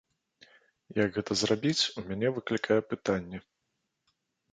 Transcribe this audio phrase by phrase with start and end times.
[1.03, 3.37] Як гэта зрабіць, у мяне выклікае пытанні.